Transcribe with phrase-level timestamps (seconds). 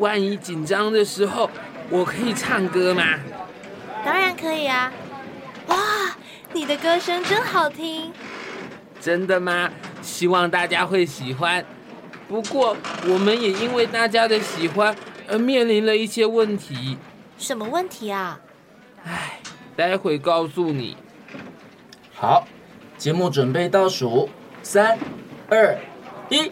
[0.00, 1.48] 万一紧张的时候，
[1.88, 3.04] 我可以唱歌吗？
[4.04, 4.90] 当然可以啊！
[5.68, 5.76] 哇，
[6.52, 8.10] 你的歌声真好听。
[9.00, 9.70] 真的吗？
[10.02, 11.64] 希望大家会喜欢。
[12.26, 12.76] 不过，
[13.06, 14.96] 我们也因为大家的喜欢
[15.28, 16.96] 而面临了一些问题。
[17.36, 18.40] 什么问题啊？
[19.04, 19.40] 唉，
[19.76, 20.96] 待会告诉你。
[22.14, 22.46] 好，
[22.96, 24.28] 节目准备倒数，
[24.62, 24.98] 三、
[25.48, 25.78] 二、
[26.30, 26.50] 一。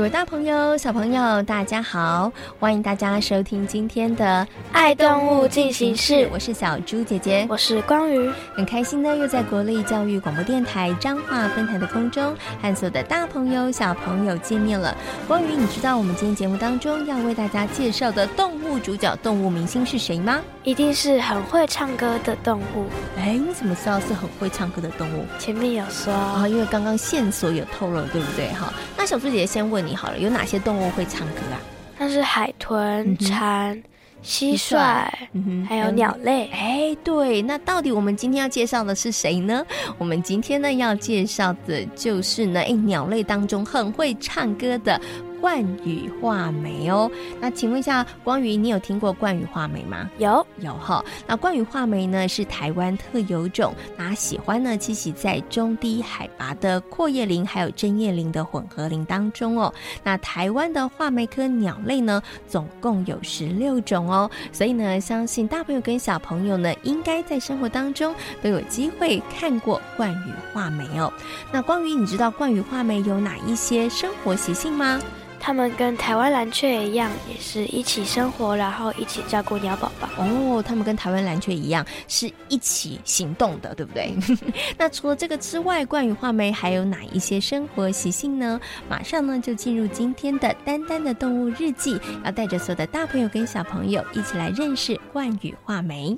[0.00, 2.32] 各位大朋友、小朋友，大家好！
[2.58, 14.96] 欢迎大家收听今天的《爱动物进行式》，我是小猪姐姐，我是光宇，很开心呢，又在国立教育广播电台彰化分台的空中和所有的大朋友、小朋友见面了。
[15.28, 20.40] 光宇，你知道我们今天节目当中要为大家介绍的动物主角、动物明星是谁吗？
[20.62, 22.86] 一定是很会唱歌的动物。
[23.18, 25.26] 哎，你怎么知道是很会唱歌的动物？
[25.38, 28.48] 前面有说啊，因为刚刚线索有透露，对不对？
[28.54, 29.89] 哈，那小猪姐姐先问你。
[29.94, 31.60] 好了，有哪些动物会唱歌啊？
[31.98, 33.82] 那是海豚、蝉、蝉
[34.22, 36.48] 蟋蟀，嗯，还有鸟类。
[36.52, 39.64] 哎，对，那到底我们今天要介绍的是谁呢？
[39.98, 45.00] 我们今天呢要介绍的就是呢，哎，鸟类当中很会唱歌的。
[45.40, 50.08] 冠羽画眉哦，那请问一下，光宇，你有听过冠羽画眉吗？
[50.18, 51.02] 有，有哈。
[51.26, 59.72] 那冠羽画眉呢是台湾特有种，那喜欢呢栖息在中低海拔的阔叶林还有针叶林的混合林当中哦。
[60.04, 64.30] 那台湾的画眉科鸟类呢，总共有十六种哦。
[64.52, 71.10] 所以呢，相信大朋友跟小朋友呢，应该在生活当中都有机会看过冠羽画眉哦。
[71.50, 75.00] 那光宇，你知道冠羽画眉有哪一些生活习性吗？
[75.40, 80.08] 他们跟台湾蓝雀一样，也是一起生活，然后一起照顾鸟宝宝。
[80.18, 84.14] 哦，他们跟台湾蓝雀一样，是一起行动的，对不对？
[84.76, 88.60] 那除了这个之外，冠羽画眉还有哪一些生活习性呢？
[88.88, 96.16] 马上呢就进入今天的丹丹的动物日记，要带着所有的大朋友跟小朋友一起来认识冠羽画眉。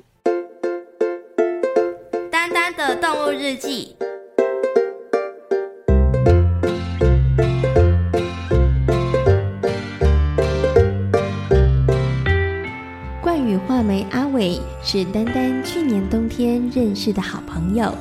[2.29, 3.95] 丹丹的动物日记。
[14.93, 17.91] 是丹丹去年冬天认识的好朋友，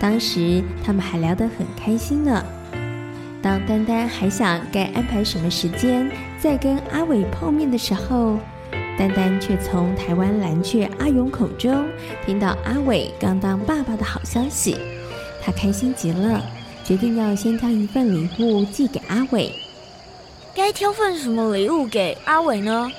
[0.00, 2.42] 当时他们还聊得很开心呢。
[3.42, 8.38] 当丹丹还想该安排什么时间再跟阿伟碰面的时候，
[8.98, 11.86] 丹丹却从台湾蓝雀阿勇口中
[12.24, 14.78] 听到阿伟刚当爸爸的好消息，
[15.44, 16.42] 他开心极了，
[16.82, 19.52] 决定要先挑一份礼物寄给阿伟。
[20.54, 22.90] 该挑份什么礼物给阿伟呢？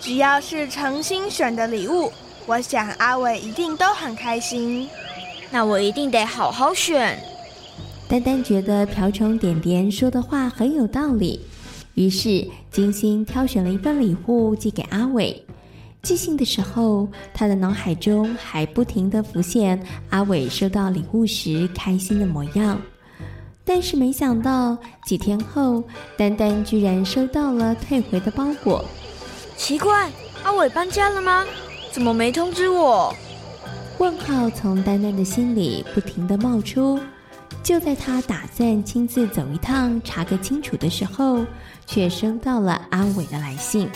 [0.00, 2.10] 只要是诚心选的礼物，
[2.46, 4.88] 我想阿伟一定都很开心。
[5.50, 7.18] 那我一定得好好选。
[8.08, 11.40] 丹丹觉得瓢虫点点说的话很有道理，
[11.94, 15.44] 于是精心挑选了一份礼物寄给阿伟。
[16.02, 19.80] 寄信的时候，他的脑海中还不停的浮现
[20.10, 22.80] 阿伟收到礼物时开心的模样。
[23.64, 25.82] 但是没想到几天后，
[26.16, 28.84] 丹丹居然收到了退回的包裹。
[29.56, 30.08] 奇怪，
[30.44, 31.44] 阿伟搬家了吗？
[31.96, 33.16] 怎么没通知我？
[33.96, 37.00] 问号从丹丹的心里不停的冒出。
[37.62, 41.42] 就在他打算亲自走一趟查个清楚的时候，
[41.86, 43.88] 却收到了阿伟的来信。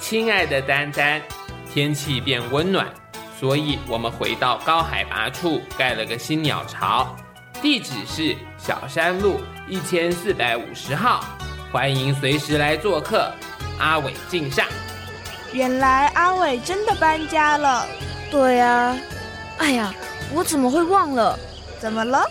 [0.00, 1.20] 亲爱的丹丹，
[1.70, 2.88] 天气变温暖，
[3.38, 7.14] 所以我们回到高海拔处盖了个新鸟巢，
[7.60, 9.38] 地址是小山路
[9.68, 11.22] 一千四百五十号，
[11.70, 13.30] 欢迎随时来做客。
[13.78, 14.66] 阿伟敬上。
[15.52, 17.86] 原来阿伟真的搬家了。
[18.30, 18.98] 对啊，
[19.58, 19.94] 哎呀，
[20.34, 21.38] 我怎么会忘了？
[21.78, 22.24] 怎么了？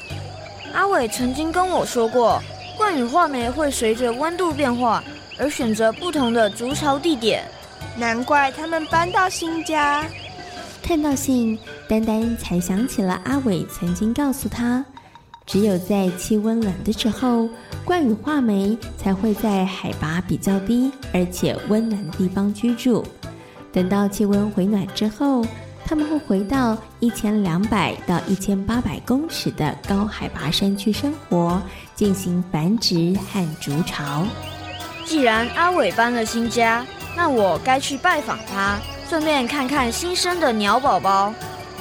[0.73, 2.41] 阿伟曾经跟我说过，
[2.77, 5.03] 冠羽画眉会随着温度变化
[5.38, 7.44] 而选择不同的筑巢地点。
[7.97, 10.06] 难怪他们搬到新家。
[10.81, 14.83] 看到信，丹丹才想起了阿伟曾经告诉他，
[15.45, 17.47] 只有在气温冷的时候，
[17.83, 23.06] 冠羽画眉才会在海拔比较低而且温暖的地方居住。
[23.72, 25.45] 等到气温回暖之后，
[25.86, 31.62] 他们会回到一千两百到一千八百公尺的高海拔山区生活，
[31.95, 34.25] 进行繁殖和筑巢。
[35.06, 36.86] 既然阿伟搬了新家，
[37.16, 38.77] 那我该去拜访他，
[39.10, 41.34] 顺便看看新生的鸟宝宝。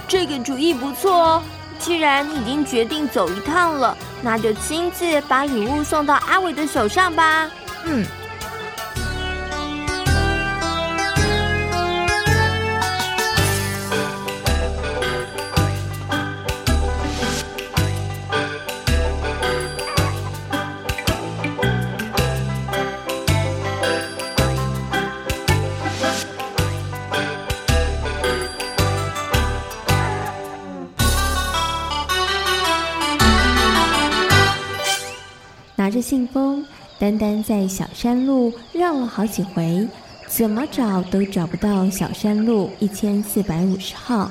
[0.08, 1.42] 这个主意不错哦。
[1.78, 7.50] 既然你已经决定走一趟了，那就亲自把礼物送到阿伟的手上吧。
[7.84, 8.04] 嗯。
[37.00, 39.88] 丹丹在小山路绕了好几回，
[40.28, 44.30] 怎么找都找不到小山路一千四百五十号。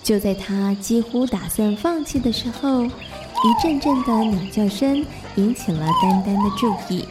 [0.00, 2.90] 就在他几乎打算放弃的时候，一
[3.60, 7.04] 阵阵的鸟叫声引起了丹丹的注意。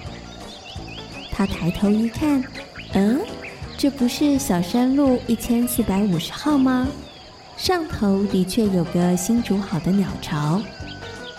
[1.33, 2.41] 他抬头一看，
[2.93, 3.19] 嗯，
[3.77, 6.87] 这不是小山路一千四百五十号吗？
[7.57, 10.61] 上头的确有个新筑好的鸟巢。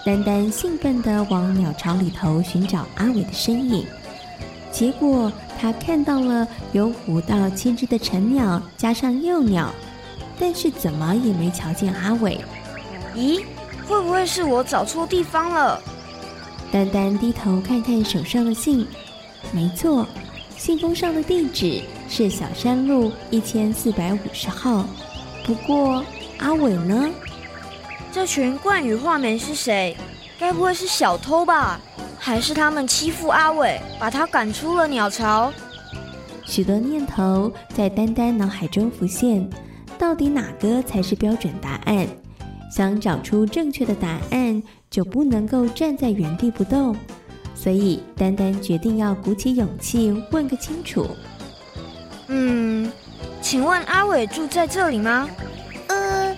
[0.04, 3.86] 丹丹兴奋地往鸟巢里头寻找阿伟的身影，
[4.72, 9.72] 结果他看到了有五到七只的成鸟加上幼鸟，
[10.40, 12.40] 但是怎么也没瞧见阿伟。
[13.14, 13.40] 咦，
[13.86, 15.80] 会不会是我找错地方了？
[16.72, 18.84] 丹丹低头看看手上的信，
[19.52, 20.04] 没错，
[20.56, 24.84] 信封上的地址是小山路一千四百五十号。
[25.44, 26.04] 不过
[26.38, 27.08] 阿伟呢？
[28.12, 29.96] 这群冠羽画眉是谁？
[30.38, 31.80] 该不会是小偷吧？
[32.18, 35.50] 还是他们欺负阿伟，把他赶出了鸟巢？
[36.44, 39.48] 许多念头在丹丹脑海中浮现，
[39.98, 42.06] 到底哪个才是标准答案？
[42.70, 46.94] 想找出正确的答案，就不能够站在原地不动。
[47.54, 51.08] 所以丹丹决定要鼓起勇气问个清楚。
[52.28, 52.92] 嗯，
[53.40, 55.28] 请问阿伟住在这里吗？
[55.88, 56.36] 呃，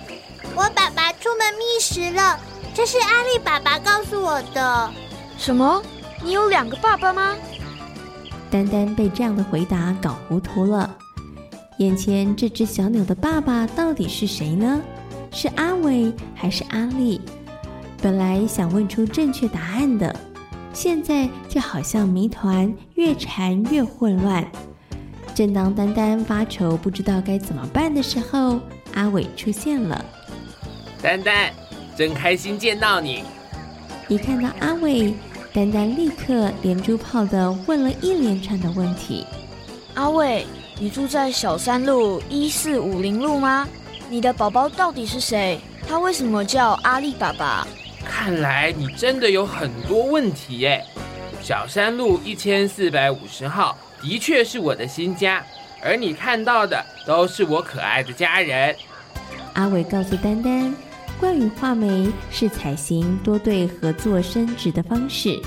[0.55, 0.84] 我爸爸。
[1.25, 2.39] 出门觅食了，
[2.75, 4.93] 这是阿力爸爸告诉我的。
[5.39, 5.83] 什么？
[6.23, 7.35] 你有两个爸爸吗？
[8.51, 10.95] 丹丹被这样的回答搞糊涂了。
[11.79, 14.83] 眼前这只小鸟的爸爸到底是谁呢？
[15.31, 17.19] 是阿伟还是阿力？
[18.03, 20.15] 本来想问出正确答案的，
[20.75, 24.47] 现在就好像谜团越缠越混乱。
[25.35, 28.61] 正当丹丹发愁不知道该怎么办的时候，
[28.93, 30.05] 阿伟出现了。
[31.05, 31.51] 丹丹，
[31.95, 33.25] 真开心见到你！
[34.09, 35.13] 一看到阿伟，
[35.53, 39.27] 丹丹立刻连珠炮的问了一连串的问题。
[39.93, 40.47] 阿伟，
[40.79, 43.69] 你住在小山路一四五零路吗？
[44.09, 45.61] 你的宝宝到底是谁？
[45.87, 47.69] 他为什么叫阿力爸爸？
[48.07, 50.83] 看来你真的有很多问题耶。
[51.43, 55.45] 小山路一千四百五十号的确是我的新家，
[55.83, 58.75] 而你看到的都是我可爱的家人。
[59.53, 60.75] 阿伟告诉丹丹。
[61.19, 65.41] 冠羽画眉是采行多对合作生殖的方式，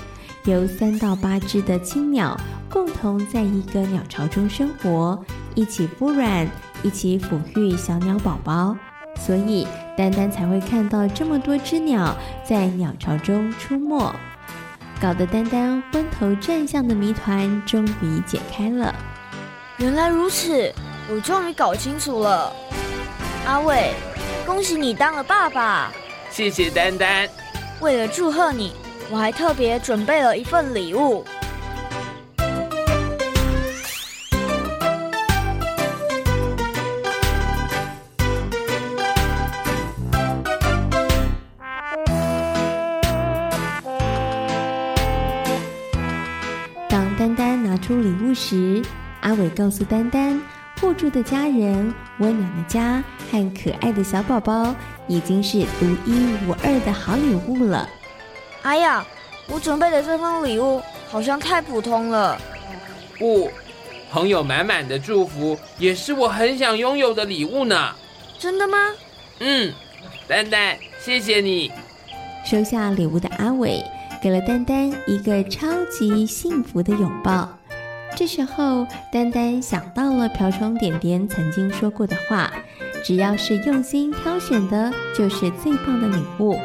[0.46, 5.24] 由三到八只的青鸟共同在一个鸟巢中生活，
[5.56, 6.48] 一起孵卵，
[6.84, 8.76] 一起抚育小鸟宝宝，
[9.20, 12.16] 所以丹丹才会看到这么多只鸟
[12.48, 14.16] 在鸟巢中出没，
[15.02, 18.96] 搞得丹丹昏头转向的谜团终于解开了。
[19.78, 20.74] 原来如此，
[21.14, 22.52] 我终于搞清楚了，
[23.46, 23.94] 阿伟。
[24.48, 25.92] 恭喜你当了爸爸！
[26.32, 27.28] 谢谢丹丹。
[27.82, 28.72] 为了祝贺你，
[29.12, 31.26] 我还特别准备了一份礼物。
[46.90, 48.82] 当丹丹拿出礼物时，
[49.20, 50.42] 阿伟告诉丹丹。
[50.80, 54.76] 互助的家人、温暖的家和可爱的小宝宝，
[55.08, 57.90] 已经是独一无二的好礼物了。
[58.62, 59.06] 哎呀，
[59.48, 62.38] 我准备的这份礼物好像太普通了。
[63.18, 63.50] 不，
[64.12, 67.96] 朋友满满的祝福也是我很想拥有的礼物呢。
[68.38, 68.78] 真的吗？
[69.40, 69.74] 嗯，
[70.28, 71.72] 丹丹，谢谢你。
[72.46, 73.84] 收下礼物的阿伟，
[74.22, 77.50] 给了丹丹一个超级幸福的拥抱。
[78.18, 82.52] 这时候，丹丹想到了瓢虫点点曾经说过的话
[83.06, 86.60] ：“只要是用心挑选的，就是最棒的礼物。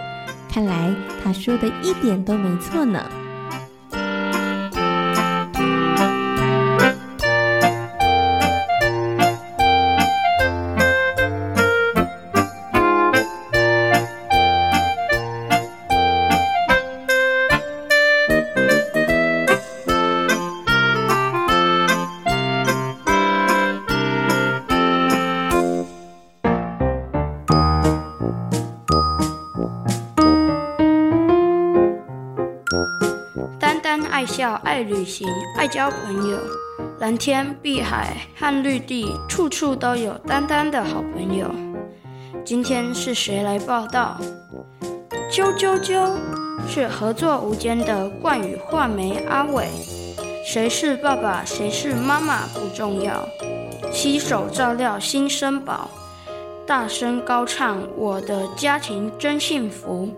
[0.48, 3.06] 看来他说的一点都没错呢。
[34.22, 35.26] 爱笑，爱旅行，
[35.56, 36.38] 爱交朋友，
[37.00, 41.50] 蓝天、碧海和绿地，处处都有丹丹的好朋友。
[42.44, 44.20] 今天是谁来报道？
[45.28, 46.08] 啾啾啾，
[46.68, 49.68] 是合作无间的冠羽画眉阿伟。
[50.46, 53.28] 谁是爸爸，谁是妈妈不重要，
[53.90, 55.90] 携手照料新生宝，
[56.64, 60.08] 大声高唱，我的家庭真幸福。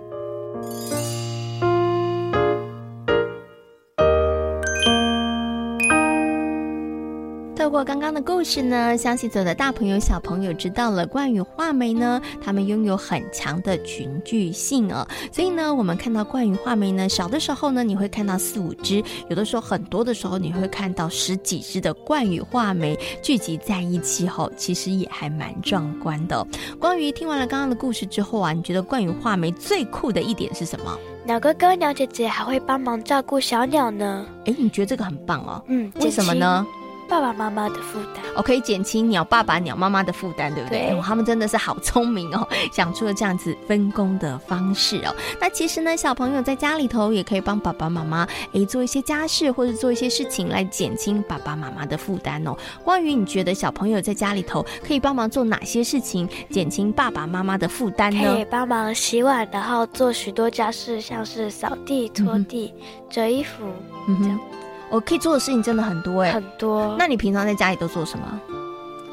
[7.75, 15.05] 过刚刚的故事呢，相信所有的大朋友小朋友知道了冠羽画眉呢，他们拥有很强的群聚性哦。
[15.33, 26.47] 所以呢，我们看到冠羽画眉呢，小的时候呢，你会看到四五只；有的时候很多的时候，你会看到十几只的冠羽画眉聚集在一起后，其实也还蛮壮观的。
[26.79, 30.97] 关于听完了刚刚的故事之后啊，你觉得冠羽画眉最酷的一点是什么？
[31.27, 34.25] 鸟哥哥、鸟姐姐还会帮忙照顾小鸟呢。
[34.45, 35.61] 诶，你觉得这个很棒哦？
[35.67, 36.65] 嗯，为什么呢？
[37.15, 40.89] 爸爸妈妈的负担，哦可以减轻鸟爸爸、鸟妈妈的负担，对不对？
[40.89, 41.01] 对、哦？
[41.01, 42.45] 他们真的是好聪明哦，
[42.75, 45.15] 想出了这样子分工的方式哦。
[45.41, 52.57] 那其实呢，小朋友在家里头也可以帮爸爸妈妈诶做一些家事，或者做一些事情来减轻爸爸妈妈的负担哦。
[52.83, 58.25] 关于你觉得小朋友在家里头可以帮忙做哪些事情，减轻爸爸妈妈的负担呢？
[58.25, 63.65] 可以帮忙洗碗，然后做许多家事，像是扫地、拖地、嗯、折衣服，
[64.09, 64.41] 嗯哼。
[64.95, 66.95] 我可以做的事情真的很多哎，很多。
[66.97, 68.41] 那你平常在家里都做什么？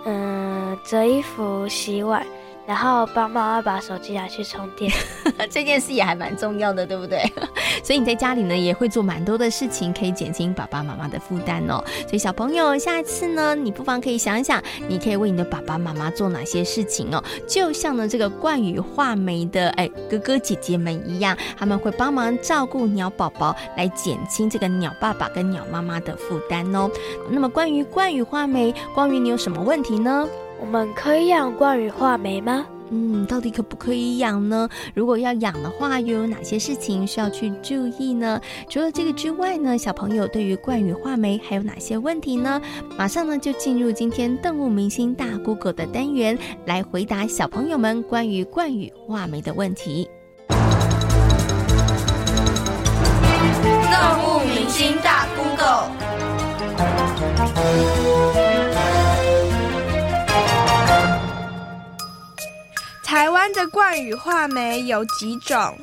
[0.06, 2.26] 嗯，折衣服、洗碗。
[2.68, 4.92] 然后帮妈妈把手机拿去充电，
[5.50, 7.22] 这件事也还蛮重要的，对不对？
[7.84, 11.84] 所以你在家里呢也会做蛮多的事情，可以减轻爸爸妈妈的负担哦。
[12.08, 17.22] 所以小朋友，下一次呢，你不妨可以想一想，你可以为你的爸爸妈妈做哪些事情哦。
[17.48, 26.90] 就像呢这个冠羽画眉的哎哥哥姐姐们一样，他们会帮忙照顾鸟宝宝，来减轻这个鸟爸爸跟鸟妈妈的负担哦。
[27.30, 30.28] 那么关于冠羽画眉，关于你有什么问题呢？
[30.62, 32.66] 我们可以养冠羽画眉吗？
[32.92, 34.70] 嗯，到底可不可以养呢？
[34.94, 38.40] 如果要养的话，又有哪些事情需要去注意呢？
[38.70, 42.62] 除了这个之外呢，小朋友对于冠羽画眉还有哪些问题呢？
[42.96, 50.08] 马上呢就进入今天动物明星大 Google 的单元，来回答小朋友们关于冠羽画眉的问题。
[50.48, 50.60] 动
[54.26, 56.11] 物明星大 Google。
[63.12, 65.78] 台湾的冠羽画眉有几种？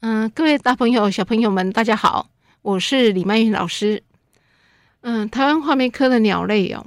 [0.00, 2.26] 嗯，各位大朋友、小朋友们，大家好，
[2.62, 4.02] 我是李曼云老师。
[5.02, 6.82] 嗯，台湾画眉科的鸟类哦，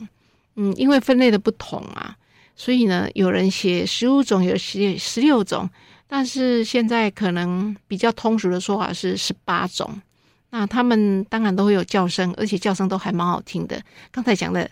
[0.55, 2.17] 嗯，因为分类的不同啊，
[2.55, 5.69] 所以呢，有人写十五种，有写十六种，
[6.07, 10.01] 但是现在可能比较通俗的说法是十八种。
[10.50, 13.79] 那他们当然都会有叫声，而且叫声都还蛮好听的。
[14.12, 14.67] 刚才讲的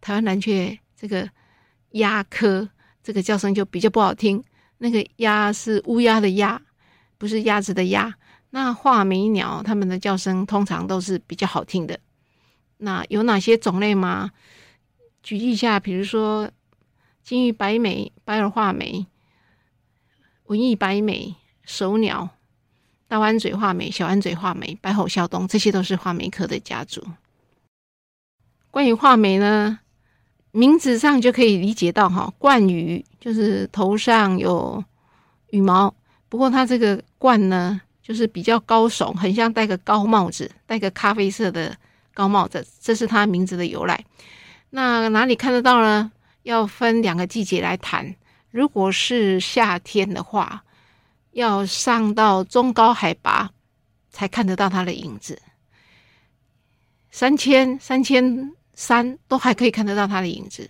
[0.00, 1.28] 台湾蓝鹊这个
[1.90, 2.68] 鸦科。
[3.04, 4.42] 这个叫声就比较不好听，
[4.78, 6.60] 那个鸦是乌鸦的鸦，
[7.18, 8.12] 不是鸭子的鸭。
[8.48, 12.00] 那画眉鸟它们的叫声通常都是比较好听的。
[12.78, 14.30] 那有哪些种类吗？
[15.22, 16.50] 举例一下，比如说
[17.22, 19.06] 金玉白眉、白耳画眉、
[20.44, 22.30] 文艺白眉、手鸟、
[23.06, 27.06] 大弯嘴画眉、小弯嘴画眉、白喉啸东，这些都是画眉科的家族。
[28.70, 29.80] 关于画眉呢？
[30.56, 34.82] 名字上就可以理解到哈，冠羽就是头上有
[35.50, 35.92] 羽毛，
[36.28, 41.76] 不过它这个冠呢，就是比较高耸，很像戴个高帽子，戴个咖啡色的
[42.14, 44.04] 高帽子，这是它名字的由来。
[44.70, 46.12] 那哪里看得到呢？
[46.44, 48.14] 要分两个季节来谈。
[48.52, 50.62] 如果是夏天的话，
[51.32, 53.50] 要上到中高海拔
[54.08, 55.42] 才看得到它的影子，
[57.10, 58.52] 三千三千。
[58.74, 60.68] 山都还可以看得到它的影子，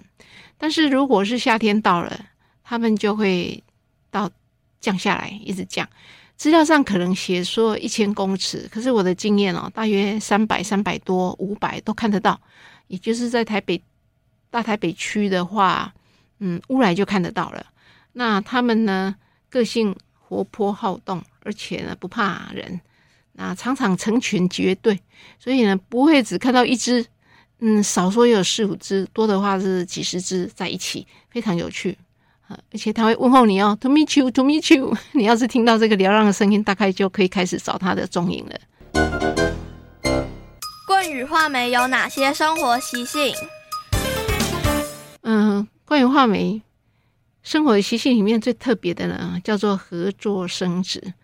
[0.59, 2.27] 但是如果是夏天到了，
[2.63, 3.63] 它们就会
[4.11, 4.31] 到
[4.81, 5.89] 降下来，一直降。
[6.37, 12.41] 资料上可能写说一千公尺，可是我的经验哦，大约三百、三百多、五百都看得到。
[12.89, 13.81] 也就是在台北
[14.51, 15.95] 大台北区的话，
[16.41, 17.65] 嗯，乌来就看得到了。
[18.13, 19.15] 那他们呢，
[19.49, 22.81] 个性活泼好动，而且呢不怕人，
[23.33, 25.01] 那常常成群结队，
[25.39, 27.07] 所以呢不会只看到一只，
[27.61, 31.97] 嗯，少说也有四五只，多的话是几十只在一起，非常有趣
[32.49, 32.59] 啊。
[32.73, 34.95] 而且他会问候你哦，to meet you，to meet you。
[35.13, 38.59] 你要是听到这个嘹亮的声音，大概就可以开始找它的踪影了。
[40.87, 43.35] 冠羽画眉有哪些生活习性？
[45.23, 46.61] 嗯，冠羽画眉
[47.43, 51.15] 生活的习性里面最特别的呢，叫做合作生殖。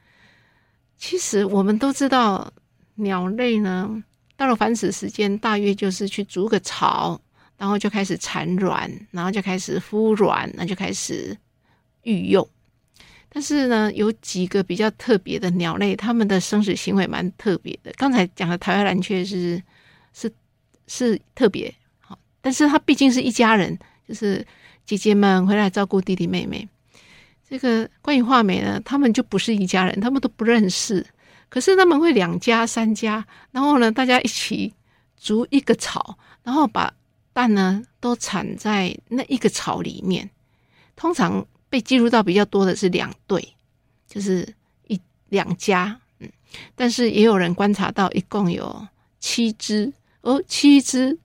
[0.96, 2.52] 其实我们都知道，
[2.96, 4.02] 鸟类呢，
[4.40, 7.20] 到了繁殖时间，大约就是去筑个巢。
[7.61, 11.37] 然后就开始产卵，然后就开始孵卵，那就开始
[12.04, 12.49] 育幼。
[13.28, 17.92] 但是呢，有几个比较特别的鸟类，它们的生殖行为蛮特别的。
[17.99, 19.62] 刚才讲的台湾蓝鹊是
[20.14, 20.32] 是
[20.87, 23.78] 是特别好，但是它毕竟是一家人，
[24.09, 24.42] 就是
[24.87, 26.66] 姐姐们回来照顾弟弟妹妹。
[27.47, 31.04] 这个关于画眉呢，他们就不是一家人，他们都不认识，
[31.50, 34.73] 可是他们会两家三家，然后呢，大家一起
[35.21, 36.90] 筑一个巢，然后把。
[37.33, 40.28] 蛋呢，都产在那一个巢里面。
[40.97, 43.54] 通常被记录到比较多的是两对，
[44.09, 44.47] 就是
[44.88, 46.28] 一两家，嗯。
[46.75, 48.85] 但是也有人观察到一共有
[49.21, 49.90] 七只
[50.23, 51.16] 哦，七只，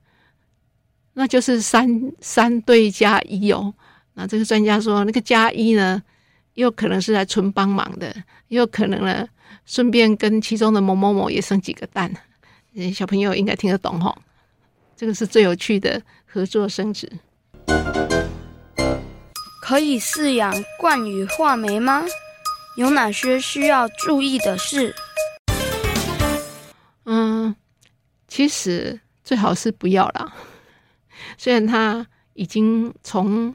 [1.14, 3.74] 那就是三三对加一哦。
[4.14, 6.00] 那这个专家说，那个加一呢，
[6.54, 8.14] 有可能是来纯帮忙的，
[8.46, 9.28] 也有可能呢，
[9.66, 12.10] 顺便跟其中的某某某也生几个蛋。
[12.94, 14.16] 小朋友应该听得懂吼。
[14.96, 17.10] 这个是最有趣的合作生殖。
[19.60, 22.04] 可以饲养冠羽画眉吗？
[22.76, 24.94] 有哪些需要注意的事？
[27.04, 27.56] 嗯，
[28.28, 30.32] 其实最好是不要啦。
[31.36, 33.54] 虽然它已经从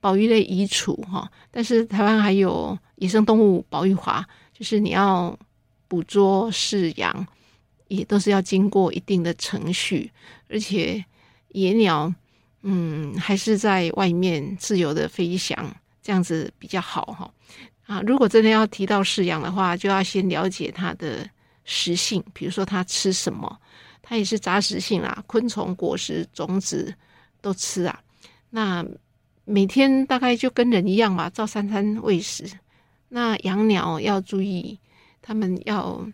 [0.00, 4.26] 保育类移除哈，但是台湾还有野生动物保育法，
[4.62, 5.36] 就是你要
[5.88, 7.26] 捕捉饲养。
[7.88, 10.10] 也都是要经过一定的程序，
[10.48, 11.04] 而且
[11.48, 12.10] 野鸟，
[12.62, 17.30] 嗯，还是在外面自由的飞翔，这样子比较好哈。
[17.84, 21.28] 啊，如果真的要提到饲养的话，就要先了解它的
[21.66, 23.60] 食性，比如说它吃什么，
[24.00, 26.94] 它也是杂食性啊，昆虫、果实、种子
[27.42, 28.00] 都吃啊。
[28.48, 28.82] 那
[29.44, 32.50] 每天大概就跟人一样嘛，照三餐喂食。
[33.12, 34.78] 那养鸟要注意，
[35.20, 36.06] 他们要。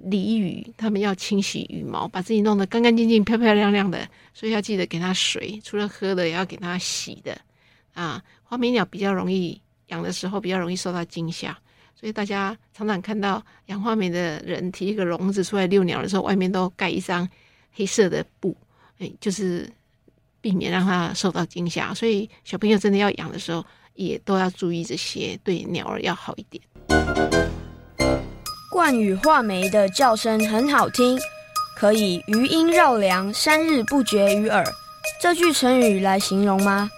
[0.00, 7.36] 理鱼，他们要清洗羽毛，把自己弄得干干净净、漂漂亮亮的，所以要记得给它水，除了喝的，也要给它洗的。
[7.94, 11.58] 啊，画眉鸟比较容易养的时候，比较容易受到惊吓，
[11.96, 17.28] 所以大家常常看到养画眉的人提一个笼子出来遛鸟的时候，外面都盖一张
[17.72, 18.56] 黑色的布，
[19.00, 19.68] 哎，就是
[20.40, 21.92] 避免让它受到惊吓。
[21.92, 23.66] 所以小朋友真的要养的时候，
[23.98, 26.62] 也都要注意这些，对鸟儿要好一点。
[28.70, 31.18] 冠羽画眉的叫声很好听，
[31.76, 34.64] 可以余音绕梁，三日不绝于耳。
[35.20, 36.88] 这句成语来形容吗？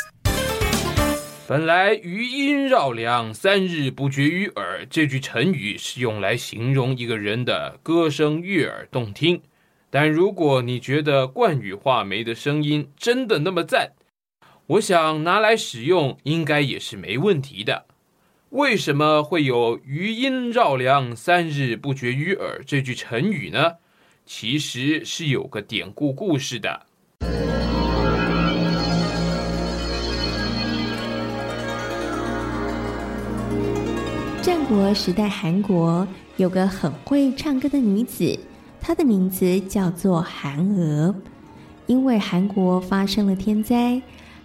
[1.49, 9.41] 本来余音绕梁，三日不绝于耳这句成语是用来形容一个人的歌声悦耳动听。
[9.89, 13.91] 但如果你觉得冠羽画眉的声音真的那么赞，
[14.71, 17.87] 我想拿来使用应该也是没问题的。
[18.51, 23.73] 为什么会有“余音绕梁，三日不绝于耳”这句成语呢？
[24.25, 26.87] 其实是有个典故故事的。
[34.41, 36.07] 战国时代，韩国
[36.37, 38.39] 有个很会唱歌的女子，
[38.81, 41.13] 她的名字叫做韩娥。
[41.89, 44.01] 因为韩国发生了天灾，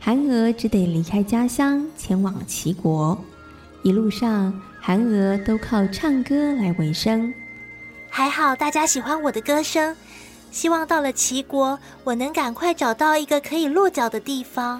[0.05, 3.19] 韩娥只得离开家乡，前往齐国。
[3.81, 7.33] 一路上，韩娥都靠唱歌来维生。
[8.07, 9.95] 还好大家喜欢我的歌声，
[10.51, 14.79] 希望到了齐国，我能赶快找到一个可以落脚的地方。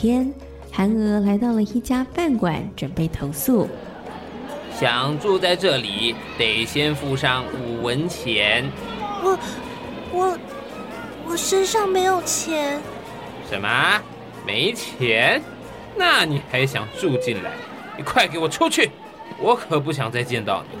[0.00, 0.32] 天，
[0.70, 3.68] 韩娥来到了一家饭馆，准备投宿。
[4.72, 8.64] 想住在这里，得先付上五文钱。
[9.24, 9.36] 我、
[10.12, 10.38] 我、
[11.26, 12.80] 我身上没有钱。
[13.50, 14.00] 什么？
[14.46, 15.42] 没钱？
[15.96, 17.50] 那你还想住进来？
[17.96, 18.92] 你快给我出去！
[19.40, 20.78] 我可不想再见到你。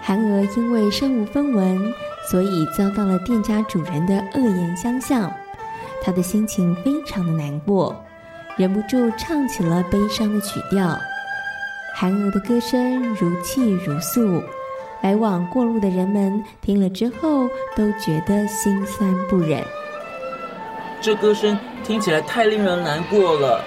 [0.00, 1.92] 韩娥因为身无分文，
[2.30, 5.30] 所以遭到了店家主人的恶言相向。
[6.04, 7.94] 他的心情非常的难过，
[8.56, 10.98] 忍不住唱起了悲伤的曲调。
[11.94, 14.42] 韩娥的歌声如泣如诉，
[15.00, 19.62] 来往过路的人们听了之后都觉得心酸不忍。
[21.00, 23.62] 这歌声听起来太令人难过了。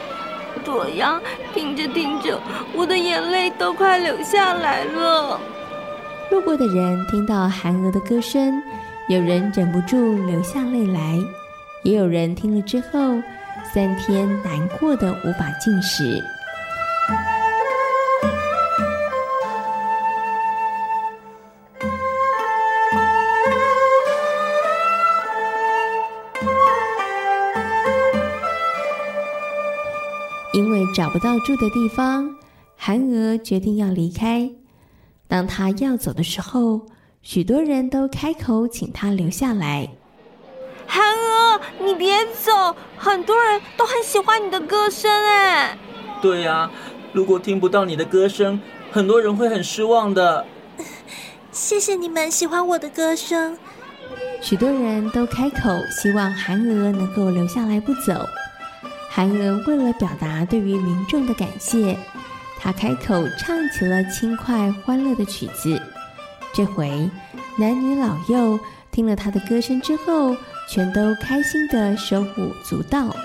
[0.64, 1.22] 朵呀，
[1.54, 2.40] 听着听着，
[2.74, 5.40] 我的眼泪都快流下来了。
[6.32, 8.62] 路过的人听到韩娥的歌声，
[9.08, 11.20] 有人忍不住流下泪来，
[11.86, 13.22] 也有人听了之后，
[13.72, 16.20] 三天难过的无法进食。
[30.54, 32.28] 因为找不到住的地方，
[32.76, 34.50] 韩娥决定要离开。
[35.28, 36.82] 当她要走的时候，
[37.22, 39.88] 许多人都开口请她留下来。
[40.88, 45.78] 韩娥，你别走，很多人都很喜欢你的歌声哎。
[46.22, 46.70] 对呀，
[47.14, 48.60] 如果听不到你的歌声，
[48.92, 50.46] 很多人会很失望的。
[51.52, 53.58] 谢谢你们喜欢我的歌声。
[54.42, 55.58] 许多人都开口
[55.90, 58.26] 希望韩娥能够留下来不走。
[59.10, 61.98] 韩娥为了表达对于民众的感谢，
[62.60, 65.82] 她开口唱起了轻快欢乐的曲子。
[66.54, 67.10] 这回，
[67.58, 68.60] 男女老幼
[68.92, 70.36] 听了她的歌声之后，
[70.68, 73.16] 全都开心的手舞足蹈。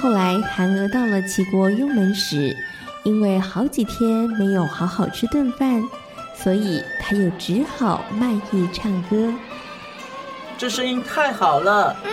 [0.00, 2.56] 后来，韩娥到了齐国幽门时，
[3.04, 5.82] 因为好几天没有好好吃顿饭，
[6.34, 9.32] 所以他又只好卖艺唱歌。
[10.56, 11.94] 这声音太好了！
[12.04, 12.10] 嗯，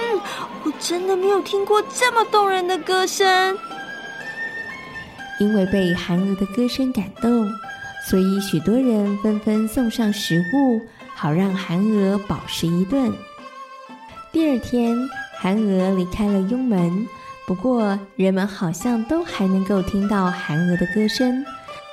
[0.63, 3.57] 我真的没有听过这么动人的歌声。
[5.39, 7.47] 因为被韩娥的歌声感动，
[8.09, 10.81] 所以许多人纷纷送上食物，
[11.15, 13.11] 好让韩娥饱食一顿。
[14.31, 14.97] 第二天，
[15.37, 17.07] 韩娥离开了雍门。
[17.45, 21.45] 不过，人们好像都还能够听到韩娥的歌声。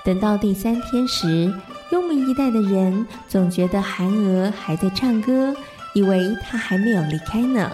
[0.05, 1.53] 等到第三天时，
[1.93, 5.55] 雍门一带的人总觉得韩娥还在唱歌，
[5.95, 7.71] 以为她还没有离开呢。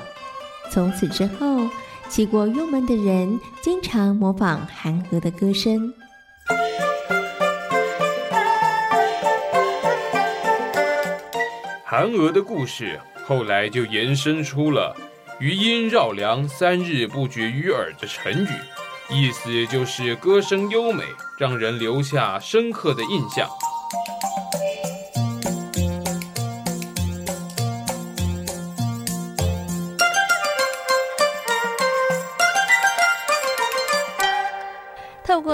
[0.70, 1.66] 从此之后，
[2.10, 5.94] 齐国幽门的人经常模仿韩娥的歌声。
[11.84, 14.96] 韩娥的故事后来就延伸出了。
[15.38, 18.48] 余音绕梁，三日不绝于耳的成语，
[19.08, 21.04] 意思就是歌声优美，
[21.38, 23.48] 让人留下深刻的印象。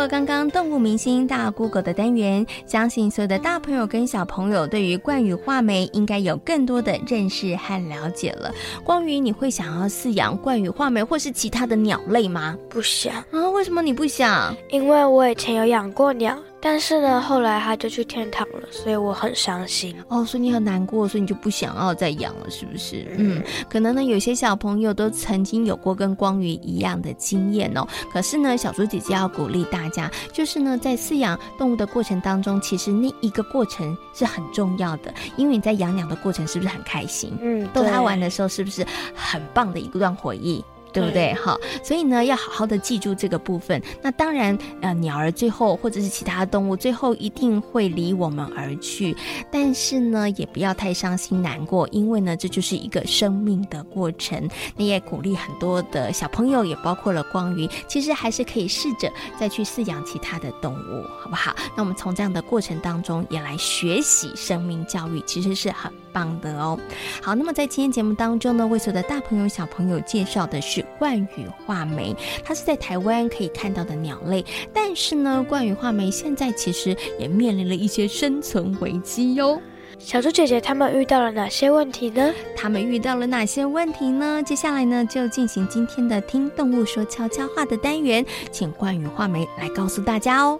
[0.06, 8.54] 过刚刚动物明星大 Google 的单元，相信所有的大朋友跟小朋友对于冠羽画眉应该有更多的认识和了解了。
[8.84, 12.56] 光于，你会想要饲养冠羽画眉或是其他的鸟类吗？
[12.68, 13.50] 不想啊？
[13.50, 14.54] 为什么你不想？
[14.70, 16.38] 因为我以前有养过鸟。
[16.60, 20.24] 但是呢，后来他就去天堂了，所以我很伤心哦。
[20.24, 23.06] 所以你很难过，所以你就不想要再养了，是不是？
[23.18, 27.86] 嗯，可能呢，有些小朋友都曾经有过跟光宇一样的经验哦。
[28.12, 37.36] 可是呢，小猪姐姐要鼓励大家，就是呢，在饲养动物的过程当中，其实那一个过程是很重要的，因为你在养鸟的过程是不是很开心？
[37.40, 40.64] 嗯，逗它玩的时候是不是很棒的一段回忆？
[40.96, 41.34] 对不对？
[41.34, 43.82] 好，所以呢，要好好的记住这个部分。
[44.00, 49.14] 那当然，呃，鸟儿最后或者是其他动物最后一定会离我们而去，
[49.52, 54.48] 但是呢，也不要太伤心难过，因为呢，这就是一个生命的过程。
[54.74, 61.54] 你也鼓励很多的小朋友，也包括了光云，其实还是可以试着再去饲养其他的动物，好不好？
[61.76, 66.78] 那我们从这样的过程当中也来学习生命教育，其实是很棒的哦。
[67.20, 70.82] 好，那么在今天节目当中呢，为所有的大朋友小朋友介绍的是。
[70.98, 79.60] 冠羽画眉，它是在台湾可以看到的鸟类，但是呢，冠羽画眉现在其实也面临了一些生存危机哟。
[79.98, 82.32] 小猪姐姐他们遇到了哪些问题呢？
[82.56, 84.42] 他们遇到了哪些问题呢？
[84.42, 90.58] 接下来呢，就进行今天的听动物说悄悄话的单元，请冠羽画眉来告诉大家哦。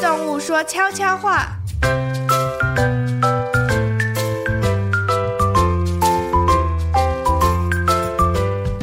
[0.00, 1.48] 动物说悄悄话。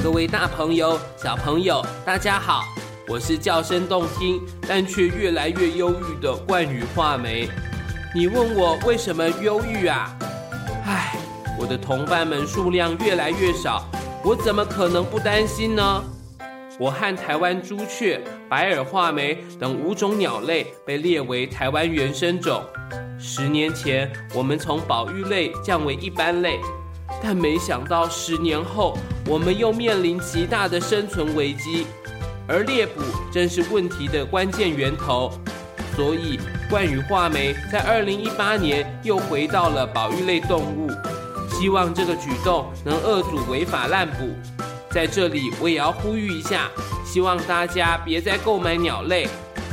[0.04, 2.64] 各位大朋友、小朋友，大家好，
[3.08, 7.50] 我是叫声动听但却越来越忧郁的冠羽画眉。
[8.14, 10.14] 你问我为什么忧郁啊？
[10.86, 11.16] 唉，
[11.58, 13.86] 我的同伴们数量越来越少，
[14.22, 16.04] 我怎么可能不担心呢？
[16.78, 22.62] 我和台湾朱雀、白耳画眉等五种鸟类被列为台湾原生种。
[23.18, 26.60] 十年前，我们从保育类降为一般类，
[27.24, 31.88] 但没想到十年后，我们又面临极大的生存危机。
[32.46, 35.32] 而猎捕正是问题的关键源头，
[35.96, 36.38] 所以
[36.70, 40.90] 冠羽画眉在二零一八年又回到了保育类动物。
[41.50, 44.28] 希望这个举动能遏阻违法滥捕。
[44.96, 46.72] 在这里，我也要呼吁一下，
[47.06, 49.28] 希望大家别再购买鸟类，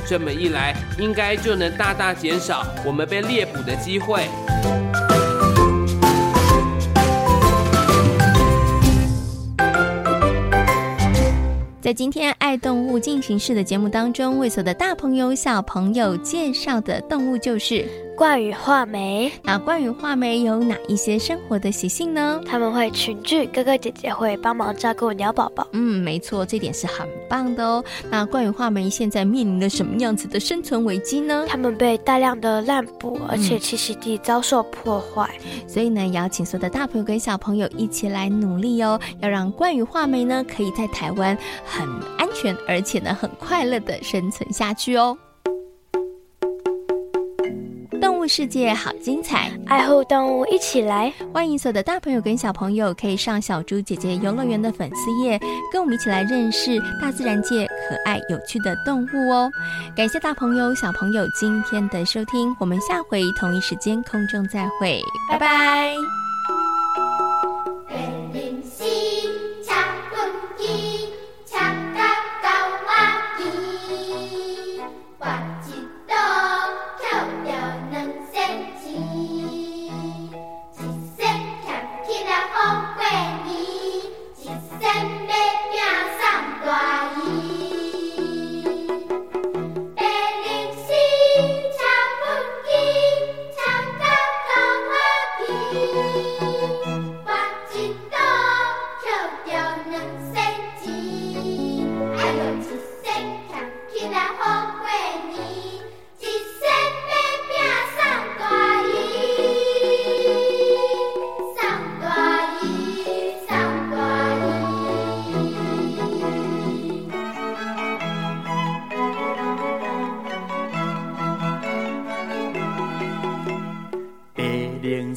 [0.04, 4.26] 这么一来，应该就能大大减少我们被猎捕的机会。
[11.80, 19.32] 在今天爱动物进行式的节目当中，为所的大朋友小朋友介绍的动物就是冠羽画眉。
[19.42, 22.40] 那冠羽画眉有哪一些生活的习性呢？
[22.46, 25.66] 他们会群聚，哥哥姐姐会帮忙照顾鸟宝宝。
[25.72, 27.82] 嗯，没错，这点是很棒的哦。
[28.10, 31.46] 那冠羽画眉现在面临了什么样子的生存危机呢？
[31.48, 35.28] 他们被大量的滥捕，而且栖息地遭受破坏。
[35.44, 45.16] 嗯，所以呢，也要请所有的大朋友跟小朋友一起来努力哦，要让冠羽画眉呢可以在台湾很安全，而且呢很快乐的生存下去哦。
[48.02, 51.12] 动物世界好精彩，爱护动物一起来！
[51.32, 55.38] 欢迎所有的大朋友跟小朋友可以上小猪姐姐游乐园的粉丝页，
[55.72, 59.48] 跟我们一起来认识大自然界可爱有趣的动物哦。
[59.96, 65.94] 感谢大朋友小朋友今天的收听，我们下回同一时间空中再会，拜拜。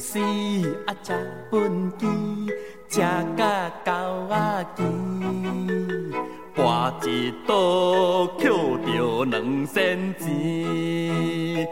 [0.06, 0.20] 死
[0.86, 1.12] 啊，食
[1.50, 2.08] 粪钱，
[2.88, 3.00] 食
[3.36, 3.90] 甲狗
[4.30, 4.84] 仔饥。
[6.54, 8.48] 搬一刀，捡
[8.86, 11.66] 着两仙钱，一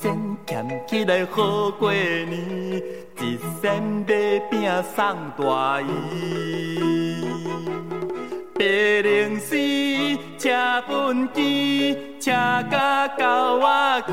[0.00, 2.82] 仙俭起来好过年，
[3.20, 7.24] 一仙买饼送大姨。
[8.54, 9.56] 八零四，
[10.36, 10.50] 车
[10.88, 12.32] 本钱，车
[12.68, 14.12] 甲狗仔机。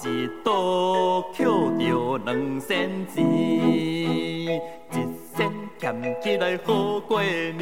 [0.00, 4.96] 一刀捡着两仙钱，一
[5.34, 7.58] 仙俭起来好过年，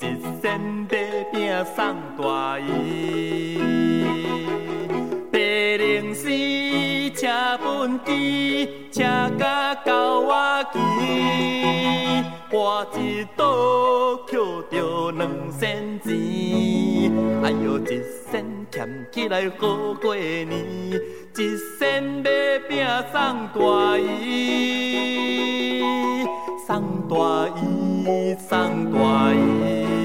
[0.00, 0.02] 一
[0.42, 3.58] 仙买饼送大姨。
[5.32, 6.28] 八零四
[7.10, 7.28] 车
[7.62, 9.02] 本机，车
[9.38, 10.78] 甲到我机，
[12.50, 14.38] 我一刀捡
[14.70, 16.10] 着两仙钱，
[17.42, 20.56] 哎呦一仙俭起来好过年。
[21.38, 22.30] 一身要
[22.66, 25.82] 拼送大衣，
[26.66, 27.14] 送大
[27.60, 29.95] 衣，送大衣。